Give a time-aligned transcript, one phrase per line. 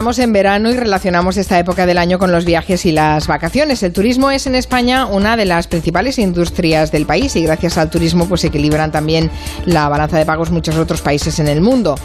[0.00, 3.82] Estamos en verano y relacionamos esta época del año con los viajes y las vacaciones.
[3.82, 7.90] El turismo es en España una de las principales industrias del país y gracias al
[7.90, 9.28] turismo pues equilibran también
[9.66, 11.96] la balanza de pagos muchos otros países en el mundo.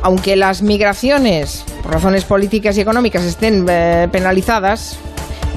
[0.00, 4.96] Aunque las migraciones, por razones políticas y económicas, estén eh, penalizadas,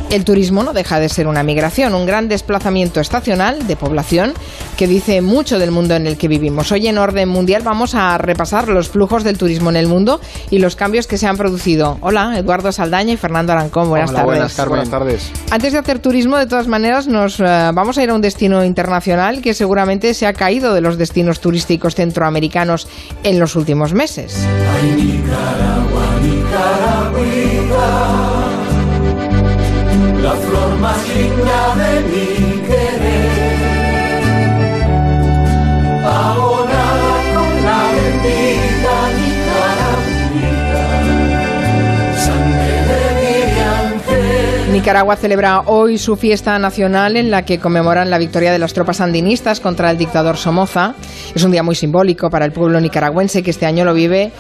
[0.10, 4.34] el turismo no deja de ser una migración, un gran desplazamiento estacional de población
[4.78, 6.72] que dice mucho del mundo en el que vivimos.
[6.72, 10.20] Hoy en Orden Mundial vamos a repasar los flujos del turismo en el mundo
[10.50, 11.98] y los cambios que se han producido.
[12.02, 13.90] Hola, Eduardo Saldaña y Fernando Arancón.
[13.90, 14.36] Buenas Hola, tardes.
[14.36, 14.70] Buenas, tardes.
[14.70, 15.32] buenas tardes.
[15.52, 17.44] Antes de hacer turismo, de todas maneras, nos uh,
[17.74, 21.40] vamos a ir a un destino internacional que seguramente se ha caído de los destinos
[21.40, 22.88] turísticos centroamericanos
[23.24, 24.46] en los últimos meses.
[24.82, 28.57] Ay, Nicaragua, Nicaragua
[30.28, 32.28] la flor más linda de mi
[32.68, 33.58] querer.
[36.04, 36.86] Ahora
[37.34, 38.96] con la bendita
[43.86, 44.74] ángel.
[44.74, 48.98] Nicaragua celebra hoy su fiesta nacional en la que conmemoran la victoria de las tropas
[48.98, 50.96] sandinistas contra el dictador Somoza.
[51.34, 54.34] Es un día muy simbólico para el pueblo nicaragüense que este año lo vive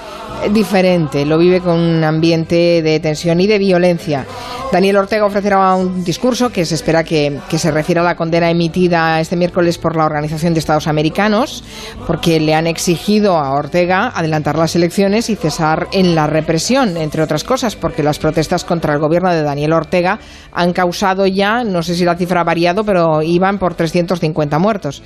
[0.52, 4.26] diferente, lo vive con un ambiente de tensión y de violencia.
[4.72, 8.52] Daniel Ortega ofrecerá un discurso que se espera que, que, se refiera a la condena
[8.52, 11.64] emitida este miércoles por la Organización de Estados Americanos,
[12.06, 17.24] porque le han exigido a Ortega adelantar las elecciones y cesar en la represión, entre
[17.24, 20.20] otras cosas, porque las protestas contra el gobierno de Daniel Ortega
[20.52, 25.02] han causado ya, no sé si la cifra ha variado, pero iban por 350 muertos.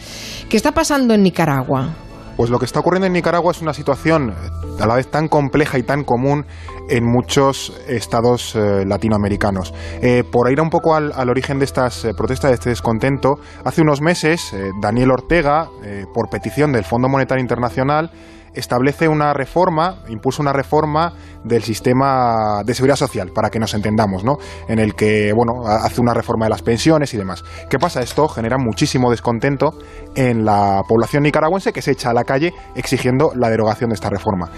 [0.50, 1.90] ¿Qué está pasando en Nicaragua?
[2.38, 4.34] Pues lo que está ocurriendo en Nicaragua es una situación
[4.80, 6.46] a la vez tan compleja y tan común
[6.90, 9.74] en muchos estados eh, latinoamericanos.
[10.02, 13.82] Eh, por ir un poco al, origen de estas eh, protestas, de este descontento, hace
[13.82, 18.12] unos meses eh, Daniel Ortega, eh, por petición del Fondo Monetario Internacional,
[18.54, 21.14] establece una reforma, impulsa una reforma
[21.44, 24.38] del sistema de seguridad social, para que nos entendamos, ¿no?
[24.68, 27.44] En el que, bueno, hace una reforma de las pensiones y demás.
[27.70, 28.02] ¿Qué pasa?
[28.02, 29.74] Esto genera muchísimo descontento
[30.16, 34.10] en la población nicaragüense que se echa a la calle exigiendo la derogación de esta
[34.10, 34.50] reforma.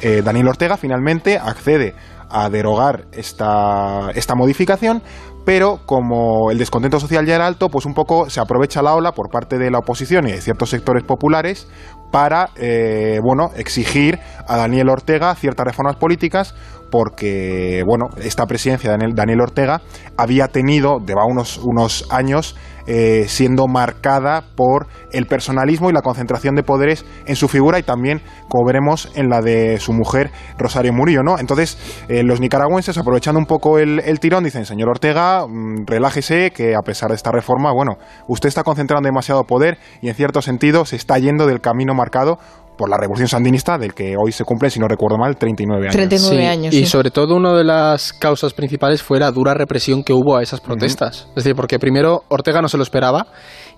[0.00, 1.94] Eh, Daniel Ortega finalmente accede
[2.30, 5.02] a derogar esta, esta modificación,
[5.44, 9.12] pero como el descontento social ya era alto, pues un poco se aprovecha la ola
[9.12, 11.68] por parte de la oposición y de ciertos sectores populares
[12.14, 16.54] para, eh, bueno, exigir a Daniel Ortega ciertas reformas políticas
[16.88, 19.80] porque, bueno, esta presidencia de Daniel, Ortega
[20.16, 22.54] había tenido, de unos, unos años,
[22.86, 27.82] eh, siendo marcada por el personalismo y la concentración de poderes en su figura y
[27.82, 31.38] también, como veremos, en la de su mujer Rosario Murillo, ¿no?
[31.38, 31.78] Entonces,
[32.08, 36.82] eh, los nicaragüenses, aprovechando un poco el, tirón, dicen, señor Ortega, mmm, relájese, que a
[36.82, 37.96] pesar de esta reforma, bueno,
[38.28, 42.38] usted está concentrando demasiado poder y en cierto sentido se está yendo del camino marcado
[42.76, 45.94] por la revolución sandinista, del que hoy se cumplen, si no recuerdo mal, 39 años.
[45.94, 46.74] 39 sí, años.
[46.74, 46.86] Y sí.
[46.86, 50.60] sobre todo una de las causas principales fue la dura represión que hubo a esas
[50.60, 51.22] protestas.
[51.22, 51.28] Uh -huh.
[51.30, 53.26] Es decir, porque primero Ortega no se lo esperaba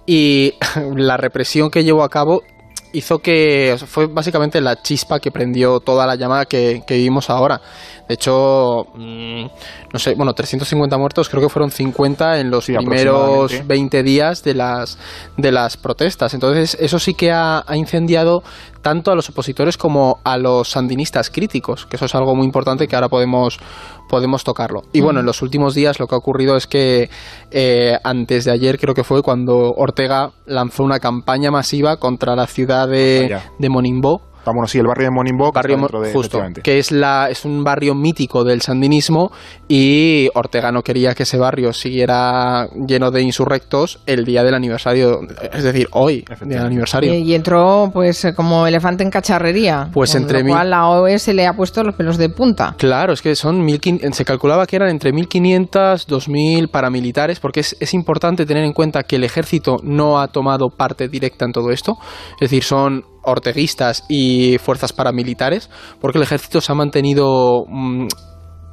[0.06, 0.54] y
[0.96, 2.42] la represión que llevó a cabo
[2.92, 7.60] hizo que fue básicamente la chispa que prendió toda la llamada que, que vivimos ahora.
[8.08, 9.46] De hecho, mmm,
[9.92, 14.44] no sé, bueno, 350 muertos, creo que fueron 50 en los sí, primeros 20 días
[14.44, 14.98] de las,
[15.36, 16.32] de las protestas.
[16.34, 18.42] Entonces, eso sí que ha, ha, incendiado
[18.80, 22.86] tanto a los opositores como a los sandinistas críticos, que eso es algo muy importante
[22.86, 23.58] que ahora podemos,
[24.08, 24.82] podemos tocarlo.
[24.92, 27.10] Y bueno, en los últimos días lo que ha ocurrido es que
[27.50, 32.46] eh, antes de ayer creo que fue cuando Ortega lanzó una campaña masiva contra la
[32.46, 36.92] ciudad de, de Monimbó Vámonos, sí, el barrio de Monimbo, barrio de, justo, que es
[36.92, 39.32] la es un barrio mítico del sandinismo
[39.66, 45.18] y Ortega no quería que ese barrio siguiera lleno de insurrectos el día del aniversario,
[45.52, 47.12] es decir, hoy, día del aniversario.
[47.12, 49.90] Y, y, entró pues como elefante en cacharrería.
[49.92, 52.76] Pues con entre lo cual la OES le ha puesto los pelos de punta.
[52.78, 57.76] Claro, es que son 1500, se calculaba que eran entre 1500, 2000 paramilitares, porque es,
[57.80, 61.70] es importante tener en cuenta que el ejército no ha tomado parte directa en todo
[61.72, 61.96] esto,
[62.34, 65.68] es decir, son orteguistas y fuerzas paramilitares,
[66.00, 68.06] porque el ejército se ha mantenido mmm,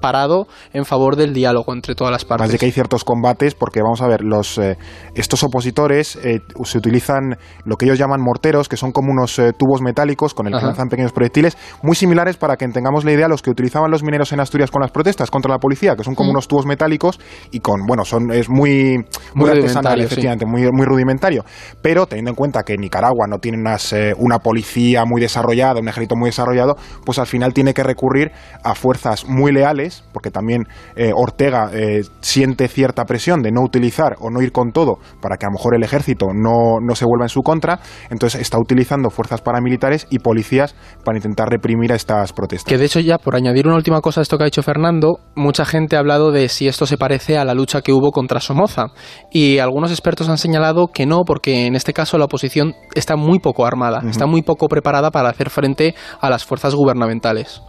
[0.03, 2.44] parado en favor del diálogo entre todas las partes.
[2.44, 4.77] Más de que hay ciertos combates, porque vamos a ver, los eh,
[5.15, 9.53] estos opositores eh, se utilizan lo que ellos llaman morteros, que son como unos eh,
[9.57, 13.29] tubos metálicos con el que lanzan pequeños proyectiles, muy similares para que tengamos la idea
[13.29, 16.15] los que utilizaban los mineros en Asturias con las protestas contra la policía, que son
[16.15, 16.33] como mm.
[16.33, 17.17] unos tubos metálicos
[17.51, 20.51] y con, bueno, son es muy, muy, muy artesanal, efectivamente, sí.
[20.51, 21.45] muy, muy rudimentario.
[21.81, 26.17] Pero teniendo en cuenta que Nicaragua no tiene unas, una policía muy desarrollada, un ejército
[26.17, 26.75] muy desarrollado,
[27.06, 28.33] pues al final tiene que recurrir
[28.65, 30.63] a fuerzas muy leales porque también
[30.95, 35.38] eh, Ortega eh, siente cierta presión de no utilizar o no ir con todo para
[35.38, 37.80] que a lo mejor el ejército no, no se vuelva en su contra,
[38.10, 42.69] entonces está utilizando fuerzas paramilitares y policías para intentar reprimir a estas protestas.
[42.69, 45.19] Que de hecho ya, por añadir una última cosa a esto que ha dicho Fernando,
[45.36, 48.40] mucha gente ha hablado de si esto se parece a la lucha que hubo contra
[48.40, 48.88] Somoza.
[49.31, 53.40] Y algunos expertos han señalado que no, porque en este caso la oposición está muy
[53.40, 57.62] poco armada, está muy poco preparada para hacer frente a las fuerzas gubernamentales.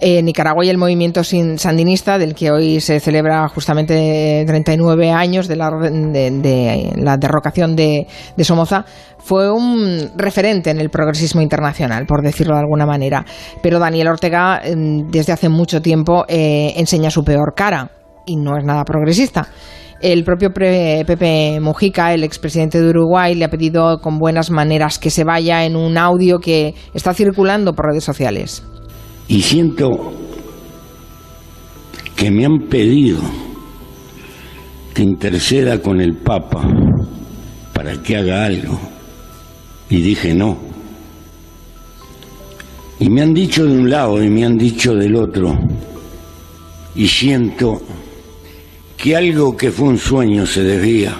[0.00, 1.20] Eh, Nicaragua y el movimiento
[1.56, 7.74] sandinista, del que hoy se celebra justamente 39 años de la, de, de la derrocación
[7.76, 8.06] de,
[8.42, 8.84] Somoza,
[9.18, 13.24] fue un referente en el progresismo internacional, por decirlo de alguna manera.
[13.62, 17.90] Pero Daniel Ortega, mm, desde hace mucho tiempo, eh, enseña su peor cara
[18.26, 19.48] y no es nada progresista.
[20.00, 25.10] El propio Pepe Mujica, el expresidente de Uruguay, le ha pedido con buenas maneras que
[25.10, 28.64] se vaya en un audio que está circulando por redes sociales.
[29.28, 30.21] y siento
[32.22, 33.20] que me han pedido
[34.94, 36.62] que interceda con el Papa
[37.72, 38.78] para que haga algo.
[39.90, 40.56] Y dije no.
[43.00, 45.58] Y me han dicho de un lado y me han dicho del otro.
[46.94, 47.82] Y siento
[48.96, 51.16] que algo que fue un sueño se desvía,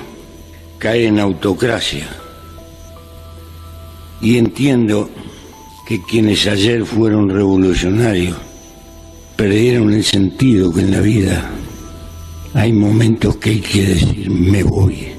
[0.78, 2.06] cae en autocracia.
[4.20, 5.10] Y entiendo
[5.84, 8.51] que quienes ayer fueron revolucionarios
[9.36, 11.50] perdieron el sentido que en la vida
[12.54, 15.12] hay momentos que hay que decir me voy.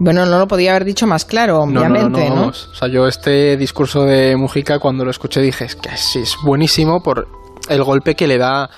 [0.00, 2.34] Bueno, no lo podía haber dicho más claro, No, no, obviamente, no, ¿no?
[2.34, 2.68] no, vamos.
[2.72, 6.36] O sea, yo este discurso de Mujica cuando lo escuché dije, es que sí, es
[6.44, 7.26] buenísimo por
[7.68, 8.70] el golpe que le da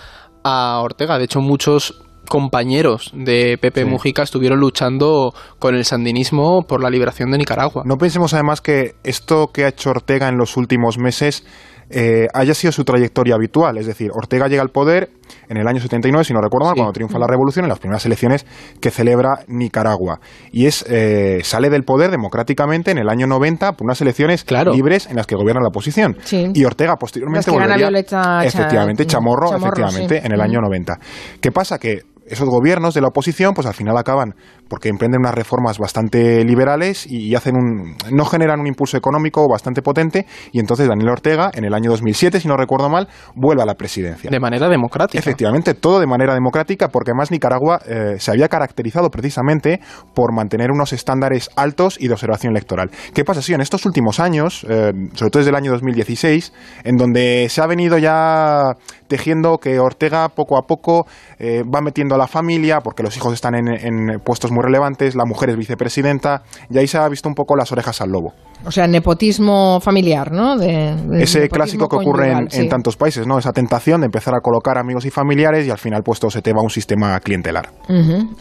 [0.43, 1.19] a Ortega.
[1.19, 3.87] De hecho, muchos compañeros de Pepe Sí.
[3.91, 7.83] Mujica estuvieron luchando con el sandinismo por la liberación de Nicaragua.
[7.85, 11.45] No pensemos además que esto que ha hecho Ortega en los últimos meses
[11.91, 13.77] eh, haya sido su trayectoria habitual.
[13.79, 15.11] Es decir, Ortega llega al poder
[15.49, 16.79] en el año 79, si no recuerdo mal, Sí.
[16.81, 18.47] cuando triunfa la revolución, en las primeras elecciones
[18.81, 20.21] que celebra Nicaragua.
[20.53, 24.73] Y es eh, sale del poder democráticamente en el año 90 por unas elecciones Claro.
[24.73, 26.17] libres en las que gobierna la oposición.
[26.23, 26.51] Sí.
[26.55, 27.77] Y Ortega posteriormente volvería...
[27.77, 30.27] Violeta Cha- efectivamente, Chamorro, Chamorro, efectivamente, sí.
[30.27, 30.99] en el año 90.
[31.41, 31.79] ¿Qué pasa?
[31.79, 34.35] Que esos gobiernos de la oposición, pues al final acaban
[34.71, 39.83] porque emprenden unas reformas bastante liberales y, hacen un, no generan un impulso económico bastante
[39.83, 43.67] potente y entonces Daniel Ortega en el año 2007, si no recuerdo mal, vuelve a
[43.67, 44.31] la presidencia.
[44.31, 45.19] De manera democrática.
[45.19, 49.81] Efectivamente, todo de manera democrática, porque además Nicaragua eh, se había caracterizado precisamente
[50.15, 52.91] por mantener unos estándares altos y de observación electoral.
[53.13, 53.43] ¿Qué pasa?
[53.43, 56.53] Sí, en estos últimos años, eh, sobre todo desde el año 2016,
[56.85, 58.77] en donde se ha venido ya
[59.09, 61.07] tejiendo que Ortega poco a poco
[61.41, 65.15] eh, va metiendo a la familia, porque los hijos están en, en puestos muy relevantes,
[65.15, 68.33] la mujer es vicepresidenta, y ahí se ha visto un poco las orejas al lobo.
[68.67, 70.57] O sea, nepotismo familiar, ¿no?
[70.59, 72.69] De- de Ese clásico que ocurre en, conyugal, en sí.
[72.69, 73.39] tantos países, ¿no?
[73.39, 76.43] Esa tentación de empezar a colocar amigos y familiares y al final pues todo se
[76.43, 77.71] te va a un sistema clientelar.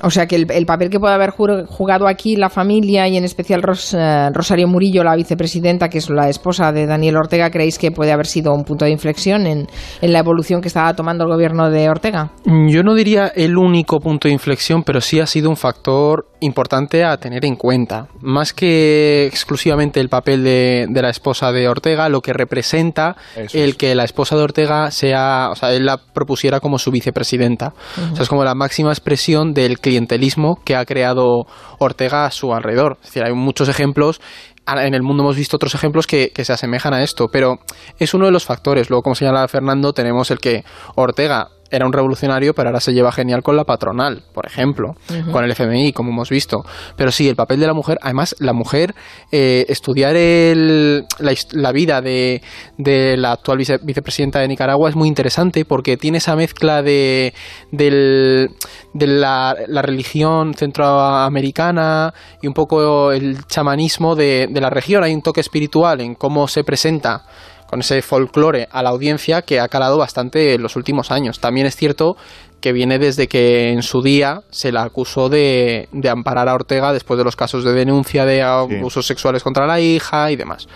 [0.01, 3.23] O sea que el, el papel que puede haber jugado aquí la familia y en
[3.23, 7.77] especial Ros- eh, Rosario Murillo, la vicepresidenta, que es la esposa de Daniel Ortega, ¿creéis
[7.79, 9.67] que puede haber sido un punto de inflexión en,
[10.01, 12.31] en la evolución que estaba tomando el gobierno de Ortega?
[12.45, 16.08] Yo no diría el único punto de inflexión, pero sí ha sido un factor
[16.39, 18.07] importante a tener en cuenta.
[18.21, 23.57] Más que exclusivamente el papel de, de la esposa de Ortega, lo que representa Eso
[23.57, 23.75] el es.
[23.75, 27.73] que la esposa de Ortega sea, o sea, él la propusiera como su vicepresidenta.
[28.11, 31.45] O sea, es como la máxima expresión del clientelismo que ha creado
[31.79, 32.97] Ortega a su alrededor.
[33.01, 34.21] Es decir, hay muchos ejemplos
[34.65, 37.57] a- en el mundo hemos visto otros ejemplos que, que se asemejan a esto, pero
[37.97, 38.89] es uno de los factores.
[38.89, 40.63] Luego, como señala Fernando, tenemos el que
[40.95, 44.95] Ortega era un revolucionario, pero ahora se lleva genial con la patronal, por ejemplo,
[45.31, 46.63] con el FMI, como hemos visto.
[46.95, 48.93] Pero sí, el papel de la mujer, además, la mujer,
[49.31, 51.05] eh, estudiar el-
[51.51, 52.41] la, vida de,
[52.77, 57.33] de la actual vice- vicepresidenta de Nicaragua es muy interesante porque tiene esa mezcla de,
[57.71, 58.49] del-
[58.93, 65.03] de la, la religión centroamericana y un poco el chamanismo de, de la región.
[65.03, 67.23] Hay un toque espiritual en cómo se presenta
[67.69, 71.39] con ese folclore a la audiencia que ha calado bastante en los últimos años.
[71.39, 72.17] También es cierto
[72.61, 76.91] que viene desde que en su día se la acusó de, de amparar a Ortega
[76.93, 80.67] después de los casos de denuncia de abusos sexuales contra la hija y demás.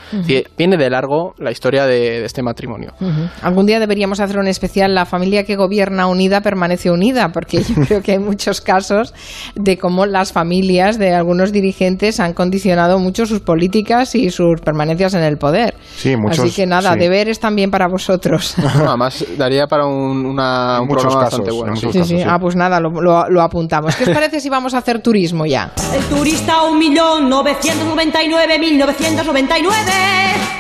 [0.58, 2.94] Viene de largo la historia de, de este matrimonio.
[3.42, 7.76] Algún día deberíamos hacer un especial La familia que gobierna unida permanece unida, porque yo
[7.88, 9.14] creo que hay muchos casos
[9.56, 15.14] de cómo las familias de algunos dirigentes han condicionado mucho sus políticas y sus permanencias
[15.16, 15.76] en el poder.
[15.96, 17.00] Sí, muchos- Así que nada, sí.
[17.00, 18.56] deberes también para vosotros.
[18.88, 21.73] Además, daría para un, una- un muchos programa casos, bastante bueno.
[21.74, 21.86] En sí.
[21.88, 22.18] casos, sí.
[22.18, 22.24] sí.
[22.28, 23.96] Ah, pues nada, lo, lo- lo apuntamos.
[23.96, 25.72] ¿Qué os parece si vamos a hacer turismo ya?
[25.94, 29.92] El turista un millón novecientos noventa y nueve mil novecientos noventa y nueve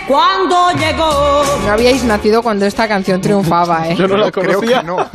[0.07, 1.43] cuando llegó.
[1.65, 3.95] No habíais nacido cuando esta canción triunfaba, ¿eh?
[3.95, 4.81] Yo no la Creo conocía.
[4.81, 4.97] que no.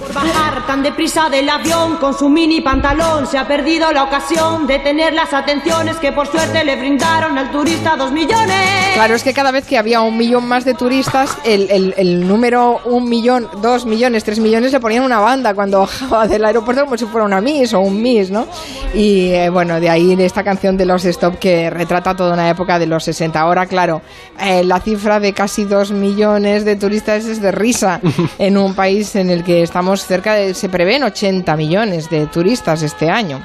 [0.00, 4.66] Por bajar tan deprisa del avión con su mini pantalón se ha perdido la ocasión
[4.66, 8.56] de tener las atenciones que por suerte le brindaron al turista dos millones.
[8.94, 12.26] Claro, es que cada vez que había un millón más de turistas, el, el- el
[12.26, 16.84] número un millón, dos millones, tres millones le ponían una banda cuando bajaba del aeropuerto
[16.84, 18.46] como si fuera una Miss o un Miss, ¿no?
[18.94, 22.78] Y eh, bueno, de ahí esta canción de los Stop que retrata toda una época
[22.78, 23.40] de los 60.
[23.40, 24.02] Ahora, claro,
[24.40, 28.00] eh, la cifra de casi dos millones de turistas es de risa
[28.38, 32.82] en un país en el que estamos cerca de, se prevén 80 millones de turistas
[32.82, 33.44] este año.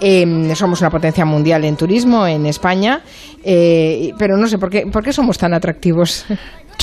[0.00, 3.02] Eh, somos una potencia mundial en turismo en España,
[3.42, 6.24] eh, pero no sé por qué, por qué somos tan atractivos.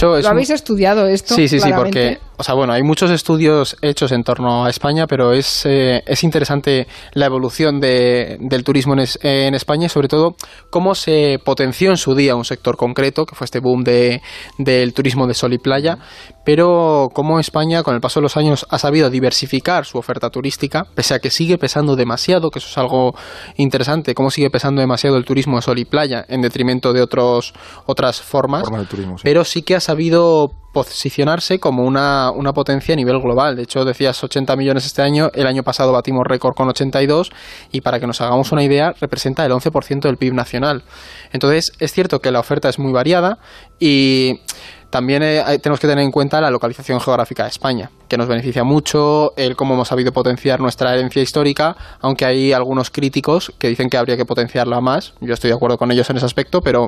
[0.01, 1.33] ¿Lo un- habéis estudiado esto?
[1.33, 5.07] Sí, sí, sí, porque, o sea, bueno, hay muchos estudios hechos en torno a España,
[5.07, 9.89] pero es, eh, es interesante la evolución de- del turismo en, es- en España y
[9.89, 10.35] sobre todo
[10.69, 14.21] cómo se potenció en su día un sector concreto, que fue este boom de,
[14.57, 15.97] del turismo de sol y playa,
[16.45, 20.85] pero cómo España con el paso de los años ha sabido diversificar su oferta turística,
[20.95, 23.15] pese a que sigue pesando demasiado, que eso es algo
[23.57, 27.53] interesante, cómo sigue pesando demasiado el turismo de sol y playa en detrimento de otros,
[27.85, 29.21] otras formas, de turismo, sí.
[29.23, 33.55] pero sí que ha sabido posicionarse como una, una potencia a nivel global.
[33.55, 37.31] De hecho, decías 80 millones este año, el año pasado batimos récord con 82
[37.71, 40.83] y para que nos hagamos una idea, representa el 11% del PIB nacional.
[41.31, 43.39] Entonces, es cierto que la oferta es muy variada
[43.79, 44.41] y
[44.89, 48.63] también eh, tenemos que tener en cuenta la localización geográfica de España, que nos beneficia
[48.63, 53.89] mucho, el cómo hemos sabido potenciar nuestra herencia histórica, aunque hay algunos críticos que dicen
[53.89, 55.13] que habría que potenciarla más.
[55.21, 56.87] Yo estoy de acuerdo con ellos en ese aspecto, pero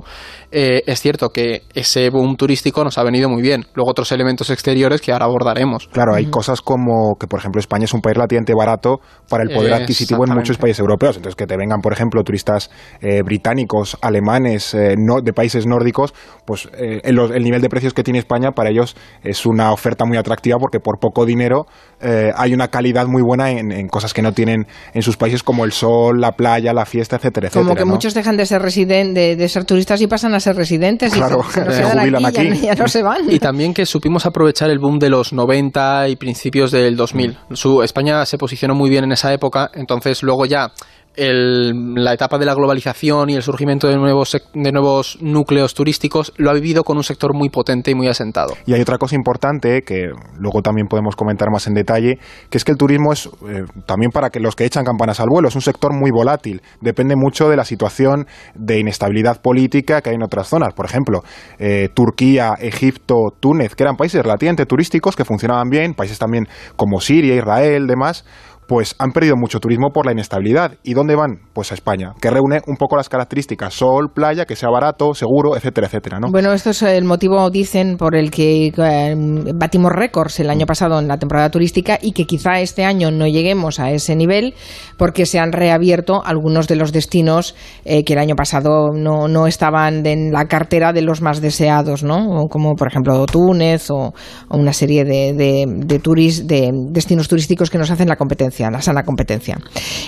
[0.51, 3.65] eh, es cierto que ese boom turístico nos ha venido muy bien.
[3.73, 5.87] Luego otros elementos exteriores que ahora abordaremos.
[5.87, 9.49] Claro, hay cosas como que, por ejemplo, España es un país relativamente barato para el
[9.49, 11.15] poder adquisitivo en muchos países europeos.
[11.17, 12.69] Entonces, que te vengan, por ejemplo, turistas
[13.01, 16.13] eh, británicos, alemanes, eh, no- de países nórdicos,
[16.45, 20.05] pues eh, el, el nivel de precios que tiene España para ellos es una oferta
[20.05, 21.65] muy atractiva porque por poco dinero
[21.99, 25.41] eh, hay una calidad muy buena en, en cosas que no tienen en sus países
[25.41, 27.65] como el sol, la playa, la fiesta, etcétera, etcétera.
[27.65, 27.91] Como que ¿no?
[27.91, 31.41] muchos dejan de ser residen, de, de ser turistas y pasan a ser residentes Claro,
[31.47, 32.59] y se, se se jubilan aquí, aquí.
[32.59, 33.31] Ya, ya no se van.
[33.31, 37.37] Y también que supimos aprovechar el boom de los 90 y principios del 2000.
[37.53, 40.71] Su, España se posicionó muy bien en esa época, entonces luego ya
[41.17, 46.31] el- la etapa de la globalización y el surgimiento de nuevos, de nuevos núcleos turísticos
[46.37, 48.53] lo ha vivido con un sector muy potente y muy asentado.
[48.65, 52.19] Y hay otra cosa importante que luego también podemos comentar más en detalle,
[52.49, 55.27] que es que el turismo es eh, también para que los que echan campanas al
[55.29, 60.11] vuelo, es un sector muy volátil, depende mucho de la situación de inestabilidad política que
[60.11, 60.73] hay en otras zonas.
[60.75, 61.23] Por ejemplo,
[61.57, 66.99] eh, Turquía, Egipto, Túnez, que eran países relativamente turísticos que funcionaban bien, países también como
[66.99, 68.25] Siria, Israel, demás
[68.67, 70.73] pues han perdido mucho turismo por la inestabilidad.
[70.83, 71.39] ¿Y dónde van?
[71.53, 75.55] Pues a España, que reúne un poco las características, sol, playa, que sea barato, seguro,
[75.55, 76.27] etcétera, etcétera, ¿no?
[76.31, 79.15] Bueno, esto es el motivo, dicen, por el que eh,
[79.55, 83.25] batimos récords el año pasado en la temporada turística y que quizá este año no
[83.27, 84.53] lleguemos a ese nivel
[84.97, 87.55] porque se han reabierto algunos de los destinos
[87.85, 92.03] eh, que el año pasado no, no estaban en la cartera de los más deseados,
[92.03, 92.47] ¿no?
[92.49, 94.13] Como por ejemplo Túnez o,
[94.49, 98.56] o una serie de, de, de turis- de destinos turísticos que nos hacen la competencia,
[98.59, 99.57] la sana competencia.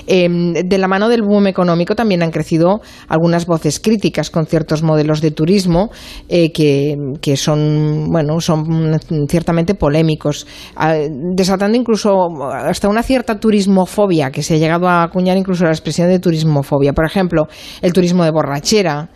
[0.08, 4.84] Eh, de la mano del boom económico también han crecido algunas voces críticas con ciertos
[4.84, 5.90] modelos de turismo
[6.28, 10.96] eh, que, que son, bueno, son ciertamente polémicos, ah,
[11.36, 16.10] desatando incluso hasta una cierta turismofobia que se ha llegado a acuñar incluso la expresión
[16.10, 16.94] de turismofobia.
[16.94, 17.48] Por ejemplo,
[17.82, 19.10] el turismo de borrachera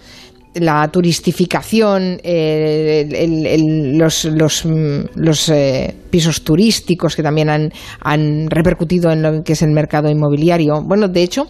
[0.56, 9.22] la turistificación, eh, el- mm, los, eh, pisos turísticos que también han, han repercutido en
[9.24, 10.82] lo que es el mercado inmobiliario.
[10.84, 11.48] Bueno, de hecho,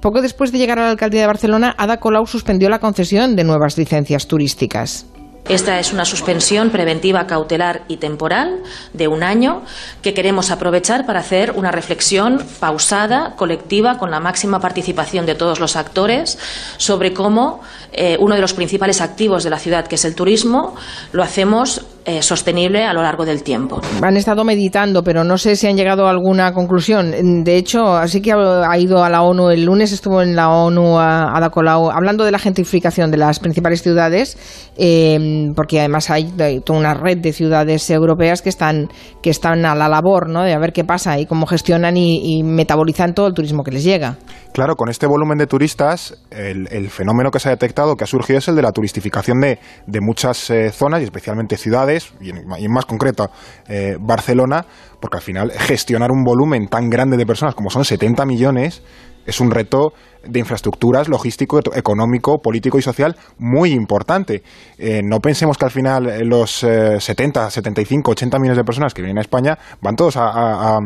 [0.00, 3.44] poco después de llegar a la alcaldía de Barcelona, Ada Colau suspendió la concesión de
[3.44, 5.06] nuevas licencias turísticas.
[5.48, 9.62] Esta es una suspensión preventiva cautelar y temporal de un año
[10.00, 15.58] que queremos aprovechar para hacer una reflexión pausada, colectiva, con la máxima participación de todos
[15.58, 16.38] los actores
[16.76, 17.60] sobre cómo
[17.92, 20.76] eh, uno de los principales activos de la ciudad, que es el turismo,
[21.10, 23.80] lo hacemos eh, sostenible a lo largo del tiempo.
[24.02, 27.44] Han estado meditando, pero no sé si han llegado a alguna conclusión.
[27.44, 30.98] De hecho, así que ha ido a la ONU, el lunes estuvo en la ONU
[30.98, 34.36] a Colau hablando de la gentrificación de las principales ciudades,
[34.76, 38.88] eh, porque además hay, hay toda una red de ciudades europeas que están,
[39.22, 40.42] que están a la labor ¿no?
[40.42, 43.72] de a ver qué pasa y cómo gestionan y, y metabolizan todo el turismo que
[43.72, 44.16] les llega.
[44.52, 48.06] Claro, con este volumen de turistas, el, el fenómeno que se ha detectado, que ha
[48.06, 52.30] surgido, es el de la turistificación de, de muchas eh, zonas y especialmente ciudades y
[52.30, 53.30] en, más concreto
[53.66, 54.66] eh, Barcelona,
[55.00, 58.82] porque al final gestionar un volumen tan grande de personas como son 70 millones
[59.26, 59.92] es un reto
[60.24, 64.42] de infraestructuras, logístico, económico, político y social muy importante.
[64.78, 69.02] Eh, no pensemos que al final eh, los 70, 75, 80 millones de personas que
[69.02, 70.78] vienen a España van todos a,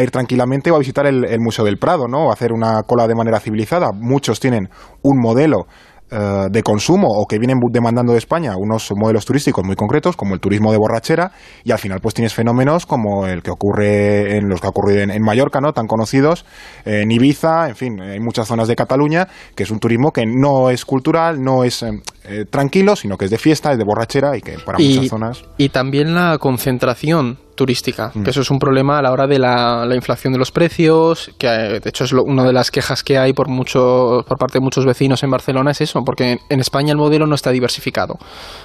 [0.00, 2.26] ir tranquilamente o a visitar el, Museo del Prado, ¿no?
[2.26, 3.90] O a hacer una cola de manera civilizada.
[3.92, 4.68] Muchos tienen
[5.02, 5.66] un modelo
[6.10, 10.34] eh, de consumo o que vienen demandando de España unos modelos turísticos muy concretos, como
[10.34, 11.32] el turismo de borrachera,
[11.64, 15.02] y al final pues tienes fenómenos como el que ocurre en los que ha ocurrido
[15.02, 15.72] en, Mallorca, ¿no?
[15.72, 16.44] tan conocidos,
[16.84, 20.70] en Ibiza, en fin, hay muchas zonas de Cataluña, que es un turismo que no
[20.70, 21.90] es cultural, no es eh,
[22.24, 25.44] eh, tranquilo, sino que es de fiesta, es de borrachera y que para muchas zonas...
[25.58, 28.22] Y también la concentración turística, mm.
[28.22, 31.46] que eso es un problema a la hora de la, inflación de los precios, que
[31.46, 34.86] de hecho es una de las quejas que hay por, mucho, por parte de muchos
[34.86, 38.14] vecinos en Barcelona, es eso, porque en, España el modelo no está diversificado.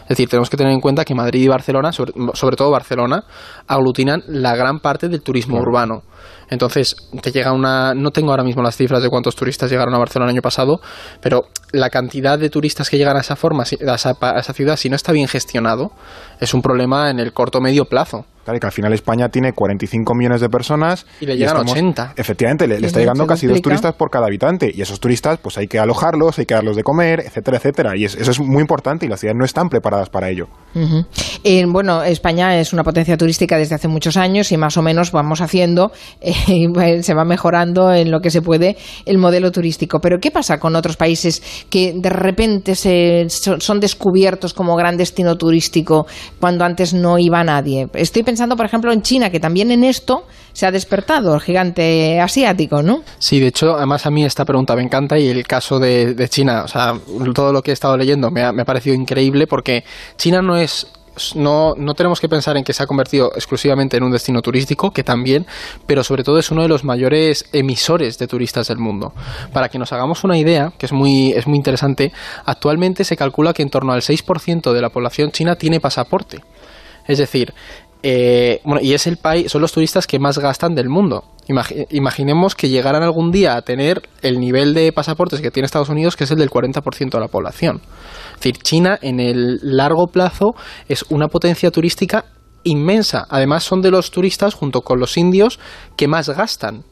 [0.04, 3.26] Es decir, tenemos que tener en cuenta que Madrid y Barcelona, sobre, todo Barcelona,
[3.68, 6.04] aglutinan la gran parte del turismo urbano.
[6.50, 7.94] Entonces, te llega una.
[7.96, 10.80] No tengo ahora mismo las cifras de cuántos turistas llegaron a Barcelona el año pasado,
[11.20, 14.78] pero la cantidad de turistas que llegan a esa forma, a esa, a esa ciudad,
[14.78, 15.92] si no está bien gestionado,
[16.40, 18.26] es un problema en el corto medio plazo.
[18.46, 21.08] Claro, que al final España tiene 45 millones de personas.
[21.20, 22.14] Y le llegan 80.
[22.16, 24.72] Efectivamente, le, está llegando casi dos turistas por cada habitante.
[24.72, 27.98] Y esos turistas, pues hay que alojarlos, hay que darlos de comer, etcétera, etcétera.
[27.98, 30.48] Y eso es muy importante y las ciudades no están preparadas para ello.
[31.70, 35.42] bueno, España es una potencia turística desde hace muchos años y más o menos vamos
[35.42, 40.00] haciendo, eh, se va mejorando en lo que se puede el modelo turístico.
[40.00, 45.36] Pero ¿qué pasa con otros países que de repente se, son descubiertos como gran destino
[45.36, 46.06] turístico
[46.40, 47.88] cuando antes no iba nadie?
[47.96, 51.40] Estoy pensando pensando, por ejemplo, en China, que también en esto se ha despertado el
[51.40, 53.02] gigante asiático, ¿no?
[53.18, 56.64] Sí, de hecho, además a mí esta pregunta me encanta y el caso de, China,
[56.66, 56.96] o sea,
[57.34, 59.86] todo lo que he estado leyendo me ha, me ha parecido increíble porque
[60.18, 60.86] China no es
[61.36, 64.92] no, no, tenemos que pensar en que se ha convertido exclusivamente en un destino turístico,
[64.92, 65.46] que también,
[65.88, 69.14] pero sobre todo es uno de los mayores emisores de turistas del mundo.
[69.54, 72.12] Para que nos hagamos una idea, que es muy, es muy interesante,
[72.44, 76.42] actualmente se calcula que en torno al 6% de la población china tiene pasaporte.
[77.08, 77.54] Es decir,
[78.08, 81.24] eh, bueno, y es el país, son los turistas que más gastan del mundo.
[81.90, 86.16] imaginemos que llegaran algún día a tener el nivel de pasaportes que tiene Estados Unidos,
[86.16, 87.82] que es el del 40% de la población.
[88.34, 90.54] Es decir, China en el largo plazo
[90.88, 92.26] es una potencia turística
[92.64, 93.26] inmensa.
[93.28, 95.60] Además, son de los turistas, junto con los indios,
[95.98, 96.84] que más gastan.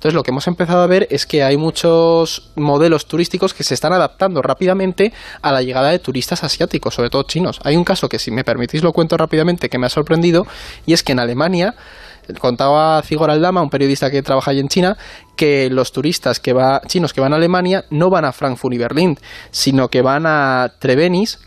[0.00, 3.74] Entonces lo que hemos empezado a ver es que hay muchos modelos turísticos que se
[3.74, 7.60] están adaptando rápidamente a la llegada de turistas asiáticos, sobre todo chinos.
[7.64, 10.46] Hay un caso que si me permitís lo cuento rápidamente que me ha sorprendido
[10.86, 11.74] y es que en Alemania
[12.38, 14.96] contaba Cigor Aldama, un periodista que trabaja allí en China,
[15.36, 18.78] que los turistas que va, chinos que van a Alemania no van a Frankfurt y
[18.78, 19.18] Berlín,
[19.50, 21.40] sino que van a Trevenis,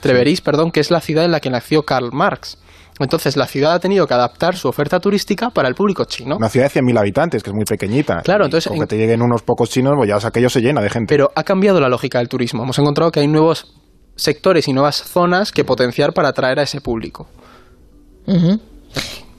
[0.00, 2.58] Treveris, perdón, que es la ciudad en la que nació Karl Marx.
[3.00, 6.36] Entonces la ciudad ha tenido que adaptar su oferta turística para el público chino.
[6.36, 8.20] Una ciudad de 100.000 habitantes, que es muy pequeñita.
[8.22, 8.70] Claro, entonces...
[8.70, 11.06] Con que te lleguen unos pocos chinos, pues ya aquello se llena de gente.
[11.08, 12.62] Pero ha cambiado la lógica del turismo.
[12.62, 13.74] Hemos encontrado que hay nuevos
[14.16, 17.26] sectores y nuevas zonas que potenciar para atraer a ese público.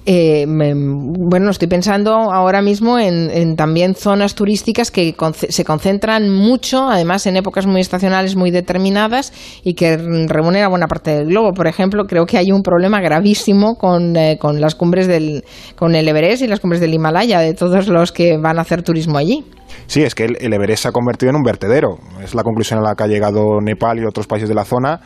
[0.07, 7.25] Eh, bueno, estoy pensando ahora mismo en, también zonas turísticas que se concentran mucho, además
[7.25, 11.53] en épocas muy estacionales muy determinadas y que reúnen a buena parte del globo.
[11.53, 15.43] Por ejemplo, creo que hay un problema gravísimo con, eh, con las cumbres del,
[15.75, 18.83] con el Everest y las cumbres del Himalaya, de todos los que van a hacer
[18.83, 19.43] turismo allí.
[19.87, 21.97] Sí, es que el, el Everest se ha convertido en un vertedero.
[22.23, 25.01] Es la conclusión a la que ha llegado Nepal y otros países de la zona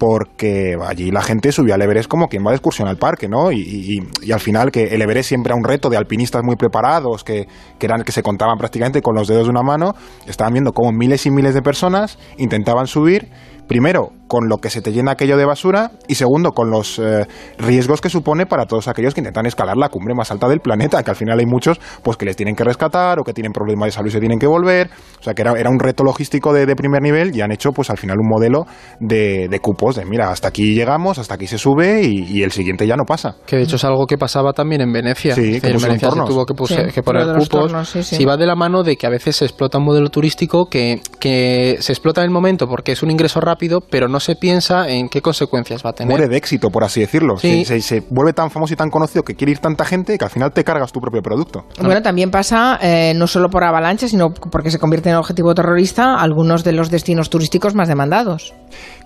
[0.00, 3.52] porque allí la gente subía al Everest como quien va de excursión al parque, ¿no?
[3.52, 4.00] Y,
[4.32, 7.46] al final que el Everest siempre era un reto de alpinistas muy preparados, que,
[7.78, 9.94] que, eran, que se contaban prácticamente con los dedos de una mano,
[10.26, 13.28] estaban viendo cómo miles y miles de personas intentaban subir
[13.68, 17.26] primero, con lo que se te llena aquello de basura y segundo, con los eh,
[17.58, 21.02] riesgos que supone para todos aquellos que intentan escalar la cumbre más alta del planeta,
[21.02, 23.88] que al final hay muchos pues que les tienen que rescatar o que tienen problemas
[23.88, 24.88] de salud y se tienen que volver,
[25.18, 27.90] o sea que era, era un reto logístico de, primer nivel y han hecho pues
[27.90, 28.66] al final un modelo
[29.00, 32.94] de, cupos, de mira, hasta aquí llegamos, hasta aquí se sube y, el siguiente ya
[32.94, 33.34] no pasa.
[33.44, 35.34] Que de hecho es algo que pasaba también en Venecia.
[35.34, 36.92] Sí, que en Venecia se tuvo que, poner
[37.36, 37.88] cupos.
[37.88, 41.00] si va de la mano de que a veces se explota un modelo turístico que,
[41.18, 44.88] que se explota en el momento porque es un ingreso rápido pero no se piensa
[44.88, 46.10] en qué consecuencias va a tener.
[46.10, 47.36] Muere de éxito, por así decirlo.
[47.36, 50.52] Se, vuelve tan famoso y tan conocido que quiere ir tanta gente que al final
[50.52, 51.64] te cargas tu propio producto.
[51.80, 56.20] Bueno, también pasa eh, no solo por avalancha, sino porque se convierte en objetivo terrorista
[56.20, 58.54] algunos de los destinos turísticos más demandados.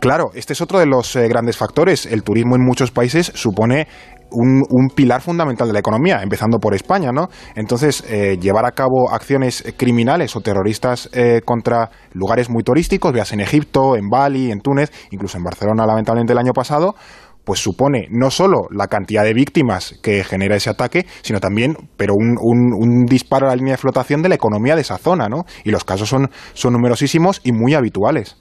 [0.01, 2.07] Claro, este es otro de los eh, grandes factores.
[2.07, 3.89] El turismo en muchos países supone
[4.35, 7.29] un, pilar fundamental de la economía, empezando por España, ¿no?
[7.55, 13.33] Entonces, eh, llevar a cabo acciones criminales o terroristas eh, contra lugares muy turísticos, veas
[13.33, 16.95] en Egipto, en Bali, en Túnez, incluso en Barcelona, lamentablemente el año pasado,
[17.45, 22.15] pues supone no solo la cantidad de víctimas que genera ese ataque, sino también, pero
[22.15, 25.29] un, un- un disparo a la línea de flotación de la economía de esa zona,
[25.29, 25.45] ¿no?
[25.63, 28.37] Y los casos son, son numerosísimos y muy habituales.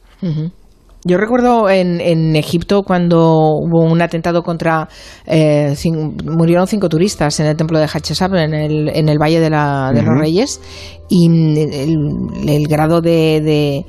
[1.06, 4.88] Yo recuerdo en, en Egipto cuando hubo un atentado contra...
[5.26, 9.40] eh, cin- murieron cinco turistas en el templo de Hatshepsut, en el, en el Valle
[9.42, 10.18] de, la- de los.
[10.18, 10.62] Reyes,
[11.10, 13.86] y el, el grado de, de-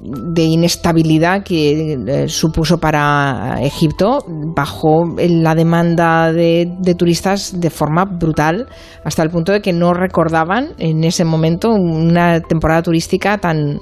[0.00, 4.20] de inestabilidad que eh, supuso para Egipto
[4.54, 8.68] bajó la demanda de, de turistas de forma brutal
[9.04, 13.80] hasta el punto de que no recordaban en ese momento una temporada turística tan,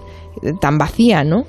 [0.60, 1.44] tan vacía, ¿no?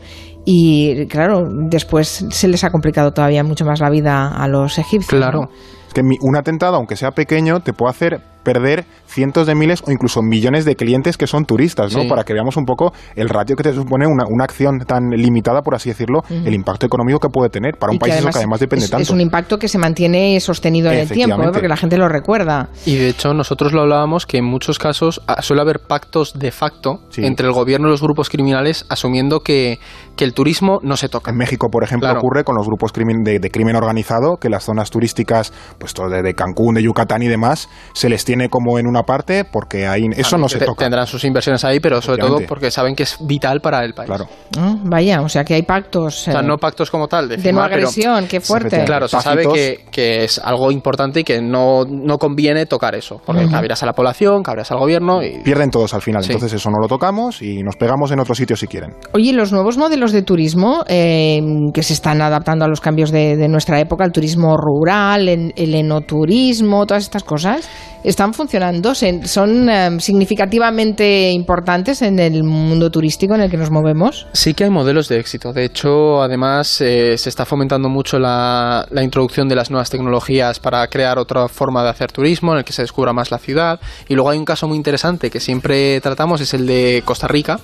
[0.50, 5.20] Y claro, después se les ha complicado todavía mucho más la vida a los egipcios.
[5.20, 5.42] Claro.
[5.42, 5.50] ¿no?
[5.90, 9.82] Es que mi- un atentado, aunque sea pequeño, te puede hacer perder cientos de miles
[9.86, 12.04] o incluso millones de clientes que son turistas, ¿no?
[12.04, 12.08] Sí.
[12.08, 15.62] Para que veamos un poco el ratio que te supone una, una acción tan limitada,
[15.62, 18.30] por así decirlo, el impacto económico que puede tener para un Y que país eso
[18.30, 19.04] que además depende es, tanto.
[19.04, 21.50] es un impacto que se mantiene sostenido en el tiempo, ¿eh?
[21.52, 22.70] Porque la gente lo recuerda.
[22.86, 26.52] Y de hecho nosotros lo hablábamos que en muchos casos ah, suele haber pactos de
[26.52, 27.26] facto Sí.
[27.26, 29.80] entre el gobierno y los grupos criminales asumiendo que,
[30.16, 31.32] que el turismo no se toca.
[31.32, 32.20] En México, por ejemplo, Claro.
[32.20, 36.10] ocurre con los grupos crimen- de, de crimen organizado, que las zonas turísticas, pues todo
[36.10, 39.88] de, de Cancún, de Yucatán y demás, se les tiene como en una parte porque
[39.88, 40.84] ahí eso no se toca.
[40.86, 44.08] Tendrán sus inversiones ahí, pero sobre todo porque saben que es vital para el país.
[44.08, 44.28] Claro.
[44.58, 47.38] Ah, Vaya, o sea que hay pactos O sea, eh, no pactos como tal, de,
[47.38, 48.84] de no firmar, pero- agresión, qué fuerte.
[48.86, 53.22] Claro, se sabe que, que es algo importante y que no, no conviene tocar eso,
[53.26, 55.40] porque cabrías a la población, cabrías al gobierno y...
[55.44, 56.34] Pierden todos al final, Sí.
[56.34, 58.92] entonces eso no lo tocamos y nos pegamos en otro sitio si quieren.
[59.14, 61.42] Oye, los nuevos modelos de turismo eh,
[61.74, 65.54] que se están adaptando a los cambios de, de nuestra época, el turismo rural, el,
[65.56, 67.70] el enoturismo, todas estas cosas,
[68.18, 73.70] están funcionando, Se- son eh, significativamente importantes en el mundo turístico en el que nos
[73.70, 74.26] movemos.
[74.34, 75.54] Sí que hay modelos de éxito.
[75.54, 80.60] De hecho, además, eh, se está fomentando mucho la, la introducción de las nuevas tecnologías
[80.60, 83.80] para crear otra forma de hacer turismo, en el que se descubra más la ciudad.
[84.10, 87.60] Y luego hay un caso muy interesante que siempre tratamos, es el de Costa Rica,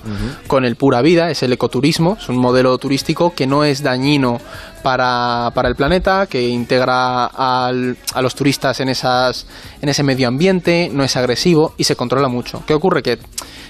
[0.46, 2.16] con el Pura Vida, es el ecoturismo.
[2.20, 4.38] Es un modelo turístico que no es dañino
[4.84, 9.46] para, para el planeta, que integra al- a los turistas en, esas,
[9.80, 12.62] en ese medio ambiente, no es agresivo y se controla mucho.
[12.66, 13.02] ¿Qué ocurre?
[13.02, 13.18] Que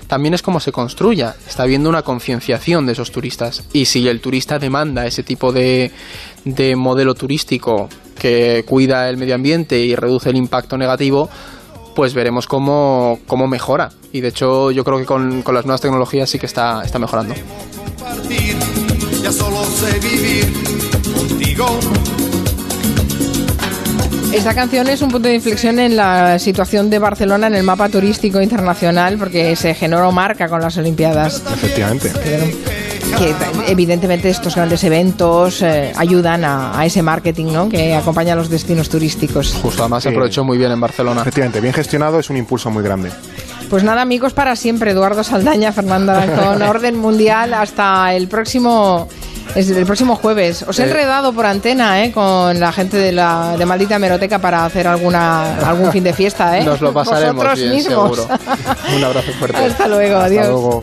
[0.08, 1.36] también es como se construya.
[1.48, 3.62] Está habiendo una concienciación de esos turistas.
[3.72, 5.92] Y si el turista demanda ese tipo de,
[6.44, 11.30] de modelo turístico que cuida el medio ambiente y reduce el impacto negativo,
[11.94, 13.90] pues veremos cómo, cómo mejora.
[14.12, 16.98] Y de hecho yo creo que con, con las nuevas tecnologías sí que está, está
[16.98, 17.34] mejorando.
[19.22, 20.63] ya solo sé vivir.
[24.32, 27.88] Esta canción es un punto de inflexión en la situación de Barcelona en el mapa
[27.88, 31.40] turístico internacional porque se generó marca con las Olimpiadas.
[31.54, 32.12] Efectivamente.
[33.16, 33.34] que
[33.68, 37.68] evidentemente estos grandes eventos eh, ayudan a, a ese marketing ¿no?
[37.68, 39.54] que acompaña a los destinos turísticos.
[39.62, 41.22] Justo, además se aprovechó muy bien en Barcelona.
[41.22, 43.10] Efectivamente, bien gestionado es un impulso muy grande.
[43.70, 44.90] Pues nada, amigos, para siempre.
[44.90, 47.54] Eduardo Saldaña, Fernanda con Orden Mundial.
[47.54, 49.08] Hasta el próximo.
[49.54, 50.64] Es el próximo jueves.
[50.66, 50.86] Os he Eh.
[50.86, 55.56] enredado por antena eh, con la gente de la de maldita hemeroteca para hacer alguna
[55.68, 56.58] algún fin de fiesta.
[56.58, 56.64] ¿eh?
[56.64, 58.16] Nos lo pasaremos Vosotros bien, mismos.
[58.16, 58.38] seguro.
[58.96, 59.56] Un abrazo fuerte.
[59.56, 60.46] Hasta luego, adiós.
[60.48, 60.80] Luego.